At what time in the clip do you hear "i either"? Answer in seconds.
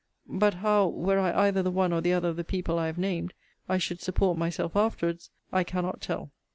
1.19-1.61